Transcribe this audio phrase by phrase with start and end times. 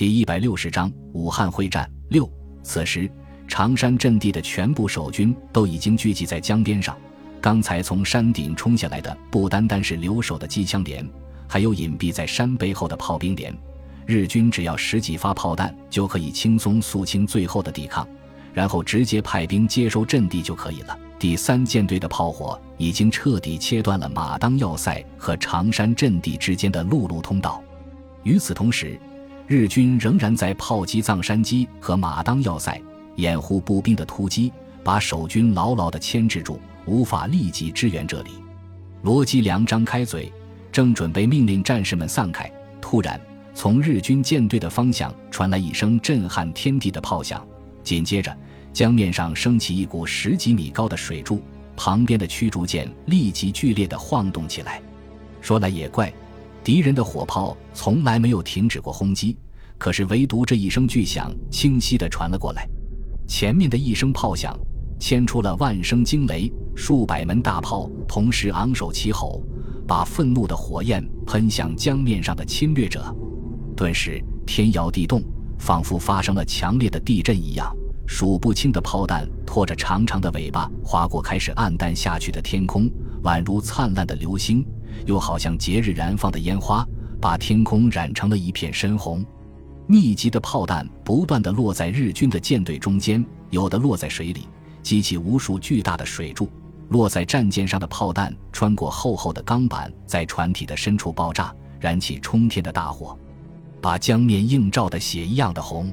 [0.00, 2.26] 第一百六十章武汉会战六。
[2.62, 3.06] 此时，
[3.46, 6.96] 常山阵地的全部守军都已经聚集在江边上。
[7.38, 11.06] 刚才从山顶冲下来的不单单是留守的机枪连，
[11.46, 13.54] 还有隐蔽在山背后的炮兵连。
[14.06, 18.08] 日军只要十几发炮弹，就可以轻松肃清最后的抵抗，
[18.54, 20.98] 然后直接派兵接收阵地就可以了。
[21.18, 27.62] 第三舰队的炮火已经彻底切断了马当要塞和常山阵地之间的陆路通道。
[28.22, 28.98] 与此同时，
[29.50, 32.80] 日军仍然在炮击藏山基和马当要塞，
[33.16, 34.52] 掩护步兵的突击，
[34.84, 38.30] 把守军牢牢地牵制住，无法立即支援这里。
[39.02, 40.32] 罗基良张开嘴，
[40.70, 42.48] 正准备命令战士们散开，
[42.80, 43.20] 突然
[43.52, 47.44] 从日军舰队的方向传来一声震撼天地的炮响，
[47.82, 48.32] 紧接着
[48.72, 51.42] 江面上升起一股十几米高的水柱，
[51.76, 54.80] 旁边的驱逐舰立即剧烈地晃动起来。
[55.40, 56.12] 说来也怪。
[56.62, 59.36] 敌人的火炮从来没有停止过轰击，
[59.78, 62.68] 可是唯独这一声巨响清晰地传了过来。
[63.26, 64.58] 前面的一声炮响，
[64.98, 69.42] 牵出了万声惊雷，数百门大炮同时昂首齐吼，
[69.86, 73.14] 把愤怒的火焰喷向江面上的侵略者。
[73.76, 75.22] 顿时天摇地动，
[75.58, 77.74] 仿佛发生了强烈的地震一样。
[78.06, 82.90] 数不清的炮弹拖着长长的尾巴划过开始暗淡下去的天空，
[83.22, 84.66] 宛如灿烂的流星。
[85.06, 86.86] 又好像节日燃放的烟花，
[87.20, 89.24] 把天空染成了一片深红。
[89.86, 94.46] 密集的炮弹不断地落在日军的舰队中间，有的落在水里，
[94.82, 96.46] 激起无数巨大的水柱；
[96.90, 103.18] 落在战舰上的炮弹穿过厚厚的钢板，在船体的深处爆炸，燃起冲天的大火，
[103.80, 105.92] 把江面映照的血一样的红。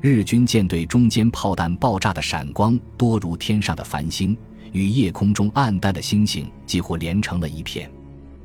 [0.00, 4.36] 日军舰队中间炮弹爆炸的闪光，多如天上的繁星，
[4.70, 7.90] 与夜空中暗淡的星星几乎连成了一片。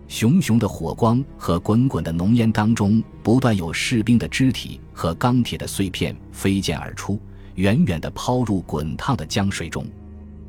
[0.10, 7.22] 熊熊的火光和滚滚的浓烟当中，不断有士兵的肢体和钢铁的碎片飞溅而出，
[7.56, 9.86] 远远地抛入滚烫的江水中。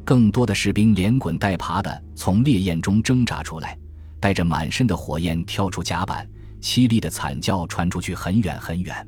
[0.02, 3.78] 更多的士兵连滚带爬地从烈焰中挣扎出来，
[4.18, 6.26] 带着满身的火焰跳出甲板，
[6.62, 9.06] 凄厉的惨叫传出去很远很远。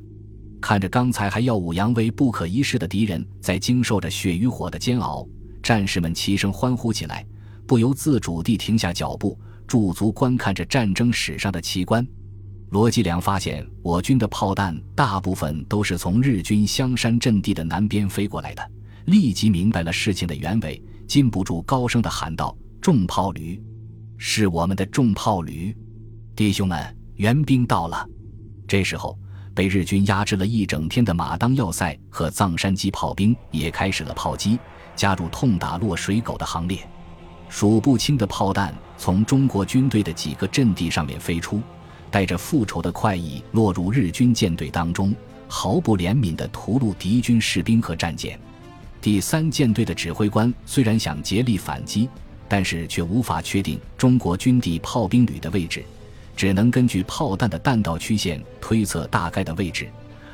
[0.61, 5.27] 看着刚才还耀武扬威、不可一世的敌人在经受着血与火的煎熬，
[5.63, 7.25] 战士们齐声欢呼起来，
[7.65, 9.35] 不由自主地停下脚步。
[9.73, 12.07] 驻足观看着战争史上的奇观，
[12.69, 18.71] 罗继良发现我军的炮弹大部分都是从日军香山阵地的南边飞过来的，
[19.05, 23.59] 立即明白了事情的原委，禁不住高声的喊道：“重炮旅，
[24.15, 25.75] 是我们的重炮旅，
[26.35, 28.07] 弟兄们，援兵到了！”
[28.69, 29.17] 这时候，
[29.55, 34.59] 被日军压制了一整天的马当要塞和藏山基炮兵也开始了炮击，
[34.95, 36.87] 加入痛打落水狗的行列。
[37.53, 41.61] 数不清的炮弹从中国军队的几个阵地上面飞出，
[42.09, 45.15] 带着复仇的快意落入日军舰队当中，
[45.47, 48.39] 毫不怜悯地屠戮敌军士兵和战舰。
[48.99, 52.09] 第三舰队的指挥官虽然想竭力反击，
[52.49, 55.85] 但是却无法确定中国军地炮兵旅的位置，
[56.35, 59.87] 只能根据炮弹的弹道曲线推测大概的位置。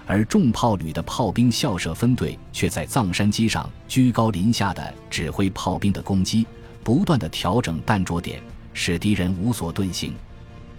[0.05, 6.47] 而重炮旅的炮兵校舍分队却在藏山机上居高临下的指挥炮兵的攻击。
[6.83, 8.41] 不断的调整弹着点，
[8.73, 10.13] 使敌人无所遁形。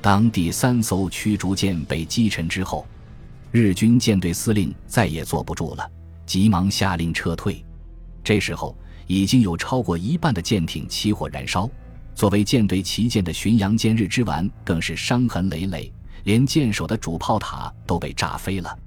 [0.00, 2.86] 当第三艘驱逐舰被击沉之后，
[3.50, 5.90] 日军舰队司令再也坐不住了，
[6.24, 7.64] 急忙下令撤退。
[8.24, 11.68] 这时候，已经有超过一半的舰艇起火燃烧。
[12.14, 15.92] 作为舰队旗舰的巡洋舰日之丸更是伤痕累累，
[16.24, 18.78] 连舰首的主炮塔都被炸飞了。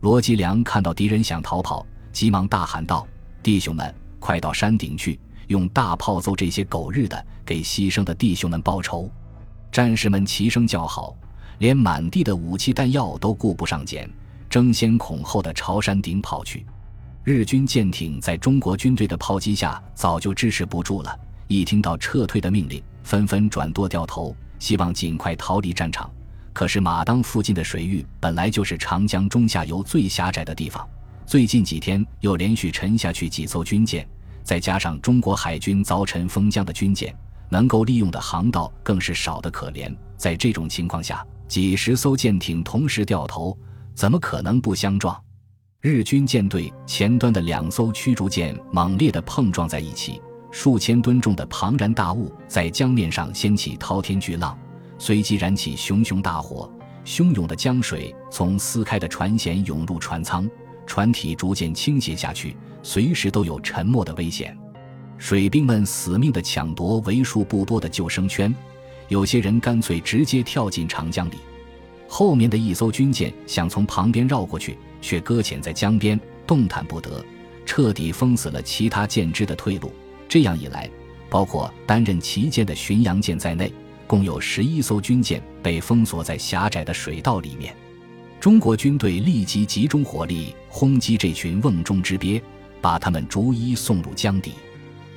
[0.00, 3.06] 罗吉良看到敌人想逃跑，急忙大喊道
[3.42, 5.18] ：“弟兄们，快到山顶去！”
[5.48, 9.10] 用大炮揍这些狗日的，给牺牲的弟兄们报仇！
[9.70, 11.16] 战士们齐声叫好，
[11.58, 14.08] 连满地的武器弹药都顾不上捡，
[14.48, 16.64] 争先恐后的朝山顶跑去。
[17.24, 21.18] 日军舰艇在中国军队的炮击下早就支持不住了，
[21.48, 26.10] 一听到撤退的命令，纷纷转舵掉头，希望尽快逃离战场。
[26.52, 30.86] 可是马当附近的水域本来就是长江中下游最狭窄的地方，
[31.26, 34.06] 最近几天又连续沉下去几艘军舰。
[34.44, 37.16] 再加上中国海军凿沉封江的军舰，
[37.48, 39.92] 能够利用的航道更是少得可怜。
[40.16, 43.58] 在这种情况下，几十艘舰艇同时掉头，
[43.94, 45.18] 怎么可能不相撞？
[45.80, 50.20] 日军舰队前端的两艘驱逐舰猛烈地碰撞在一起，
[50.50, 54.58] 数千吨重的庞然大物在江面上掀起滔天巨浪，
[54.98, 56.70] 随即燃起熊熊大火，
[57.04, 60.48] 汹涌的江水从撕开的船舷涌入船舱。
[60.86, 64.56] 船体逐渐倾斜下去，随时都有沉没的危险。
[65.16, 68.54] 水兵们死命地抢夺为数不多的救生圈，
[69.08, 71.34] 有些人干脆直接跳进长江里。
[72.08, 77.24] 后面的一艘军舰想从旁边绕过去，却搁浅在江边，动弹不得，
[77.64, 79.92] 彻底封死了其他舰只的退路。
[80.28, 80.90] 这样一来，
[81.30, 83.72] 包括担任旗舰的巡洋舰在内，
[84.06, 87.74] 共有十一艘军舰被封锁在狭窄的水道里面。
[88.44, 92.38] 中国军队立即集中火力轰击这群瓮中之鳖，
[92.78, 94.52] 把他们逐一送入江底。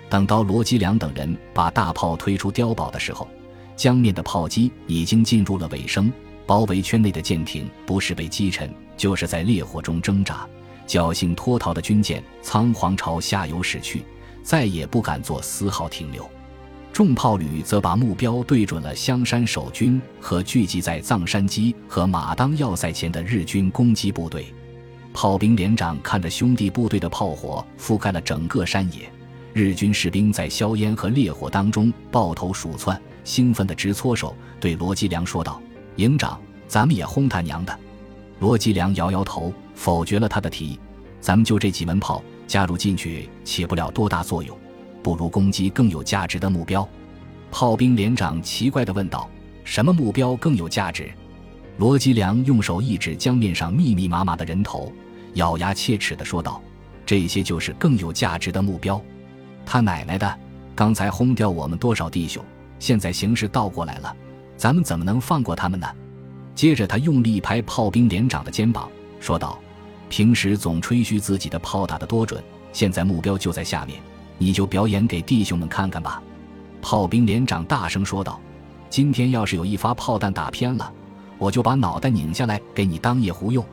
[0.10, 3.28] 等到罗基良等人把大炮推出碉堡的时候，
[3.76, 6.10] 江面的炮击已经进入了尾声。
[6.46, 10.48] 包围圈内的舰艇不是被击沉，就是在烈火中挣扎。
[10.88, 14.04] 侥幸脱逃的军舰仓皇朝下游驶去，
[14.42, 16.26] 再也不敢做丝毫停留。
[16.98, 24.52] 重炮旅则把目标对准了香山守军和聚集在藏山基和马当要塞前的日军攻击部队。
[25.14, 29.08] 炮兵连长看着兄弟部队的炮火覆盖了整个山野。
[29.54, 35.62] 日军士兵在硝烟和烈火当中抱头鼠窜，兴奋得直搓手，对罗吉良说道
[35.98, 37.80] ：“营长，咱们也轰他娘的！”
[38.42, 40.80] 罗吉良摇摇头，否决了他的提议
[41.22, 44.58] ：“咱们就这几门炮，加入进去起不了多大作用，
[45.02, 46.88] 不如攻击更有价值的目标。”
[47.52, 49.30] 炮兵连长奇怪地问道
[49.64, 51.12] ：“什么目标更有价值？”
[51.78, 54.92] 罗吉良用手一指江面上密密麻麻的人头，
[55.36, 56.62] 咬牙切齿地说道
[57.06, 59.02] ：“这些就是更有价值的目标。”
[59.66, 60.40] 他奶奶的！
[60.76, 62.44] 刚才轰掉我们多少弟兄，
[62.78, 64.16] 现在形势倒过来了，
[64.56, 65.88] 咱们怎么能放过他们呢？
[66.54, 68.90] 接着，他用力拍炮兵连长的肩膀，
[69.20, 69.60] 说道
[70.10, 72.44] ：“平时总吹嘘自己的炮打得多准，
[72.74, 74.00] 现在目标就在下面，
[74.38, 76.22] 你就表演给弟兄们看看吧。”
[76.82, 78.40] 炮兵连长大声说道
[78.90, 80.92] ：“今天要是有一发炮弹打偏了，
[81.38, 83.66] 我就把脑袋拧下来给你当夜壶用。”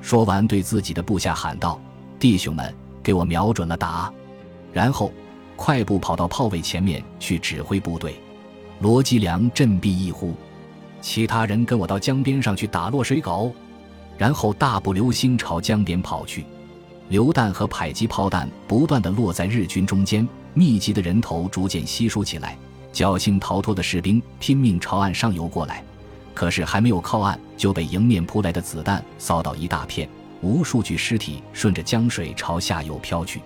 [0.00, 1.80] 说完，对自己的部下喊道
[2.18, 4.12] ：“弟兄们，给我瞄准了打！”
[4.72, 5.12] 然后。
[5.60, 8.14] 快步跑到炮位前面去指挥部队，
[8.78, 10.32] 罗吉良振臂一呼，
[11.00, 13.52] 其他人跟我到江边上去打落水狗，
[14.16, 16.46] 然后大步流星朝江边跑去。
[17.08, 22.56] 榴弹和迫击炮弹不断的落在日军中间，密集的人头逐渐稀疏起来。
[22.92, 25.82] 侥幸逃脱的士兵拼命朝岸上游过来，
[26.34, 30.08] 可是还没有靠岸，就被迎面扑来的子弹扫倒一大片，
[30.42, 33.40] 无数具尸体顺着江水朝下游飘去。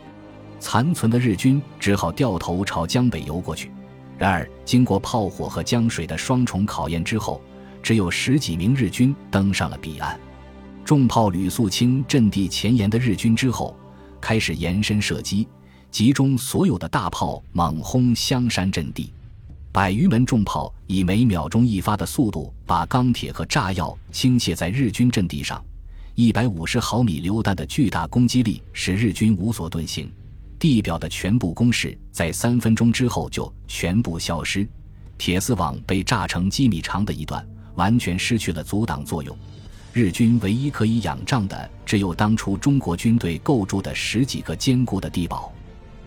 [0.58, 3.70] 残存的日军只好掉头朝江北游过去。
[4.18, 7.40] 然而，经过炮火和江水的双重考验之后，
[7.82, 10.18] 只有十几名日军登上了彼岸。
[10.84, 13.76] 重炮吕肃清阵地前沿的日军之后，
[14.20, 15.46] 开始延伸射击，
[15.90, 19.12] 集中所有的大炮猛轰香山阵地。
[19.70, 25.62] 百余门重炮以每秒钟一发的速度，把钢铁和炸药倾泻在日军阵地上。
[26.14, 30.10] 一百五十毫米榴弹的巨大攻击力使日军无所遁形。
[30.58, 34.68] 地表的全部攻势在三分钟之后就全部消失，
[35.16, 37.46] 铁丝网被炸成几米长的一段，
[37.76, 39.34] 完全失去了阻挡作用。
[39.94, 45.52] 日军唯一可以仰仗的，只有当初中国军队构筑的十几个坚固的地堡。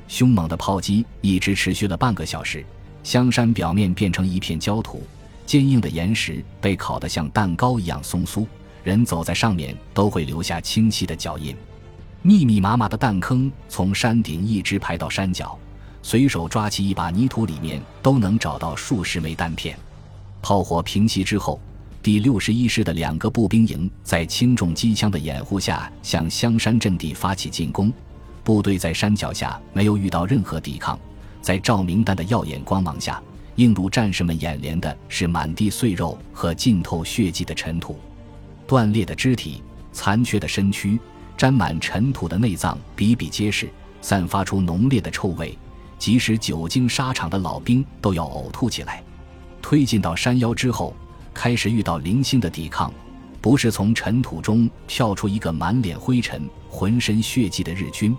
[0.07, 2.65] 凶猛的炮击一直持续了半个小时，
[3.03, 5.03] 香山表面变成一片焦土，
[5.45, 8.43] 坚硬的岩石被烤得像蛋糕一样松酥，
[8.83, 11.55] 人走在上面都会留下清晰的脚印。
[12.23, 15.55] 密密麻麻的弹坑从山顶一直排到山脚，
[16.01, 19.77] 随手抓起一把泥土，里面都能找到数十枚弹片。
[20.41, 21.59] 炮火平息之后，
[22.05, 27.91] 第六十一师的两个步兵营在轻重机枪的掩护下向香山阵地发起进攻。
[28.43, 30.99] 部队在山脚下没有遇到任何抵抗，
[31.41, 33.19] 在照明弹的耀眼光芒下，
[33.55, 37.97] 映入战士们眼帘的是满地碎肉和浸透血迹的尘土，
[38.67, 40.99] 断裂的肢体，残缺的身躯。
[41.35, 43.67] 沾满尘土的内脏比比皆是，
[43.99, 45.57] 散发出浓烈的臭味，
[45.97, 49.03] 即使久经沙场的老兵都要呕吐起来。
[49.59, 50.95] 推进到山腰之后，
[51.35, 52.91] 开始遇到零星的抵抗，
[53.41, 58.15] 不是从尘土中跳出一个满脸灰尘、浑身血迹的日军，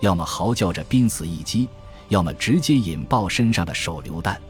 [0.00, 1.68] 要么嚎叫着濒死一击，
[2.08, 4.40] 要么直接引爆身上的手榴弹。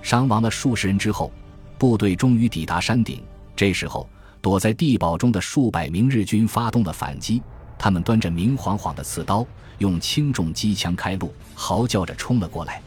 [0.00, 1.30] 伤亡了数十人之后，
[1.76, 3.22] 部队终于抵达山顶。
[3.54, 4.08] 这时候，
[4.40, 7.42] 躲在地堡中的数百名日军发动了反击。
[7.78, 9.46] 他们端着明晃晃的刺刀，
[9.78, 12.80] 用轻重机枪开路，嚎叫着冲了过来。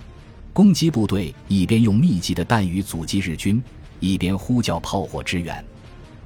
[0.52, 3.64] 攻击部队一边用密集的弹雨阻击日军，
[4.02, 5.64] 一边呼叫炮火支援。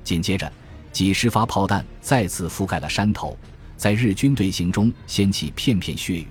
[0.04, 0.52] 紧接着，
[0.92, 3.38] 几十发炮弹再次覆盖了山头，
[3.78, 6.28] 在日军队形中掀起片片血雨。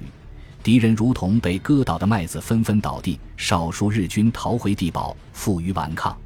[0.64, 3.20] 敌人如同被割倒的麦子，纷纷倒地。
[3.36, 6.16] 少数日军逃回地堡，负隅顽抗。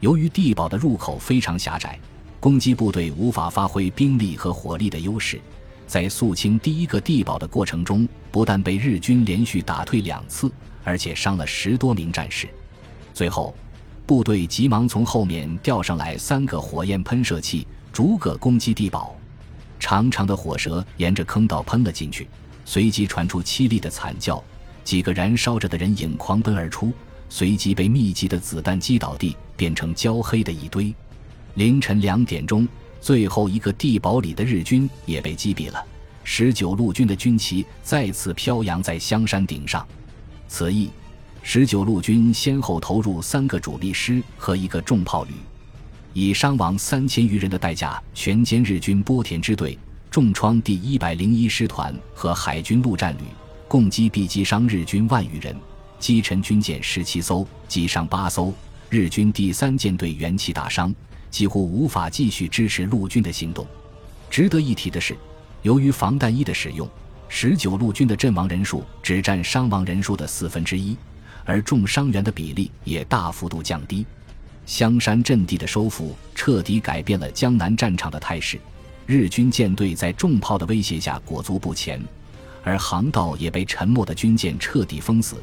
[0.00, 1.96] 由于地堡的入口非常狭窄。
[2.40, 5.40] 攻击部队无法发挥兵力和火力的优势，
[5.86, 10.52] 在肃清第一个地堡的过程中，不但被日军连续打退两次，
[10.82, 12.46] 而且伤了十多名战士。
[13.14, 13.56] 最后，
[14.06, 19.16] 部队急忙从后面调上来三个火焰喷射器，逐个攻击地堡。
[19.80, 22.28] 长长的火舌沿着坑道喷了进去，
[22.66, 24.42] 随即传出凄厉的惨叫，
[24.82, 26.92] 几个燃烧着的人影狂奔而出，
[27.30, 30.94] 随即被密集的子弹击倒地，变成焦黑的一堆。
[31.54, 32.68] 凌晨两点钟，
[33.00, 35.82] 最后一个地堡里的日军也被击毙了。
[36.24, 39.86] 十九路军的军旗再次飘扬在香山顶上。
[40.46, 40.90] 此役。
[41.46, 45.34] 十九路军先后投入三个主力师和一个重炮旅，
[46.14, 49.78] 以伤亡三千余人的代价全歼日军波田支队、
[50.10, 53.24] 重创第一百零一师团和海军陆战旅，
[53.68, 55.54] 共击毙击伤日军万余人，
[56.00, 58.52] 击沉军舰十七艘，击伤八艘。
[58.88, 60.92] 日军第三舰队元气大伤，
[61.30, 63.66] 几乎无法继续支持陆军的行动。
[64.30, 65.14] 值得一提的是，
[65.60, 66.88] 由于防弹衣的使用，
[67.28, 70.96] 十九路军的阵亡人数只占伤亡人数的四分之一。
[71.44, 74.04] 而重伤员的比例也大幅度降低，
[74.66, 78.58] 香山阵地的收复彻底改变了江南战场的态势。
[79.06, 82.02] 日军舰队在重炮的威胁下裹足不前，
[82.62, 85.36] 而航道也被沉没的军舰彻底封死。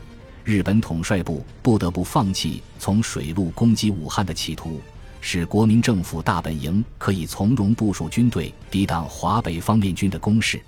[0.44, 4.82] 日本统帅部不得不放弃从水路攻击武汉的企图，
[5.22, 10.60] 使国民政府大本营可以从容部署军队，抵挡华北方面军的攻势。